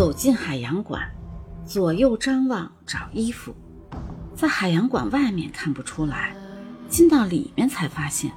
[0.00, 1.06] 走进海洋馆，
[1.66, 3.54] 左右张望找衣服，
[4.34, 6.34] 在海洋馆外面看不出来，
[6.88, 8.32] 进到里面才发现，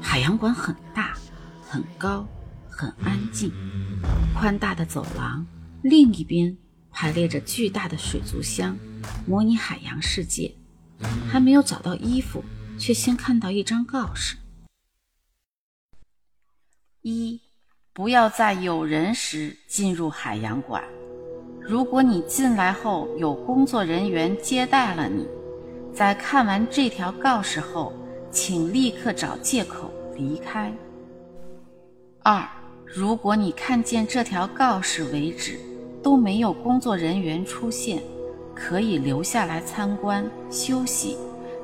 [0.00, 1.12] 海洋馆很大、
[1.60, 2.26] 很高、
[2.66, 3.52] 很安静。
[4.34, 5.46] 宽大的走廊
[5.82, 6.56] 另一边
[6.90, 8.74] 排列着巨大的水族箱，
[9.26, 10.56] 模拟海洋世界。
[11.30, 12.42] 还没有找到衣服，
[12.78, 14.38] 却先看到一张告示：
[17.02, 17.42] 一。
[17.94, 20.82] 不要在有人时进入海洋馆。
[21.64, 25.26] 如果你进来后有工作人员接待了你，
[25.94, 27.92] 在看完这条告示后，
[28.32, 30.72] 请立刻找借口离开。
[32.24, 32.44] 二，
[32.84, 35.58] 如果你看见这条告示为止
[36.02, 38.02] 都没有工作人员出现，
[38.54, 41.16] 可以留下来参观休息。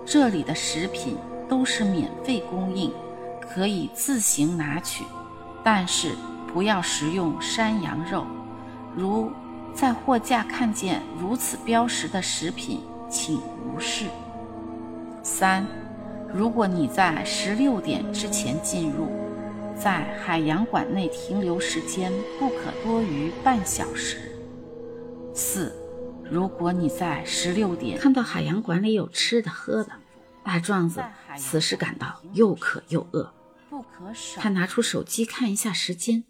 [0.06, 1.16] 这里的食品
[1.48, 2.92] 都是免费供应，
[3.40, 5.04] 可以自行拿取。
[5.64, 6.12] 但是
[6.46, 8.24] 不要食用山羊肉。
[8.96, 9.30] 如
[9.74, 14.06] 在货架看见如此标识的食品，请无视。
[15.22, 15.66] 三，
[16.33, 19.08] 如果你在十六点之前进入，
[19.77, 24.33] 在海洋馆内停留时间不可多于半小时。
[25.33, 25.72] 四，
[26.28, 29.92] 如果你在十六点看到海洋馆里有吃的喝的，
[30.42, 31.02] 大壮子
[31.36, 33.33] 此时感到又渴又饿。
[34.36, 36.24] 他拿出手机看一下时间，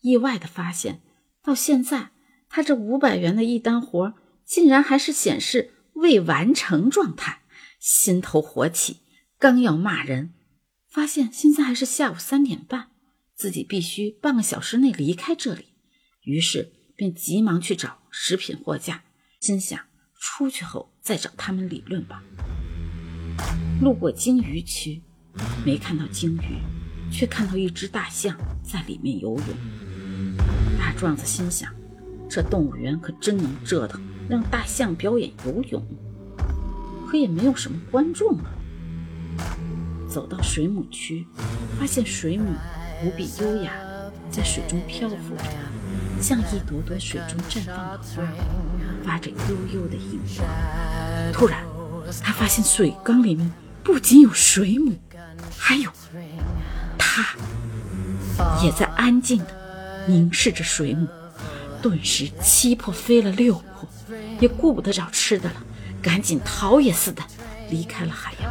[0.00, 1.02] 意外的发现，
[1.42, 2.10] 到现在
[2.54, 7.40] 他这五百元的一单活竟然还是显示未完成状态，
[7.80, 8.98] 心头火起，
[9.40, 10.34] 刚要骂人，
[10.88, 12.90] 发现现在还是下午三点半，
[13.34, 15.64] 自己必须半个小时内离开这里，
[16.22, 19.02] 于是便急忙去找食品货架，
[19.40, 19.76] 心想
[20.20, 22.22] 出去后再找他们理论吧。
[23.82, 25.02] 路过鲸鱼区，
[25.66, 26.62] 没看到鲸鱼。
[27.12, 30.36] 却看到一只大象在里面游泳。
[30.78, 31.72] 大壮子心想：
[32.34, 35.80] 这动物园可真能折腾，让大象表演游泳。
[37.08, 38.46] 可也没有什么观众啊。
[40.10, 41.24] 走到水母区，
[41.78, 42.50] 发现水母
[43.04, 43.70] 无比优雅，
[44.32, 45.44] 在水中漂浮着，
[46.20, 48.24] 像一朵朵水中绽放的花，
[49.04, 51.32] 发着幽幽的荧光。
[51.32, 51.64] 突然，
[52.20, 53.48] 他发现水缸里面
[53.84, 54.92] 不仅有水母，
[55.56, 55.88] 还有……
[56.98, 57.36] 他
[58.60, 61.06] 也在安静的凝视着水母，
[61.84, 63.86] 顿时七魄飞了六魄，
[64.40, 65.56] 也顾不得找吃的了，
[66.00, 67.22] 赶紧逃也似的
[67.68, 68.50] 离开了海洋。